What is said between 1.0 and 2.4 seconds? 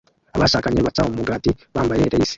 umugati bambaye leis